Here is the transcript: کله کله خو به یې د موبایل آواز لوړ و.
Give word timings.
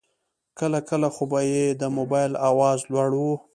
کله 0.59 0.79
کله 0.89 1.07
خو 1.15 1.23
به 1.31 1.39
یې 1.51 1.65
د 1.81 1.83
موبایل 1.97 2.33
آواز 2.49 2.79
لوړ 2.91 3.09
و. 3.15 3.21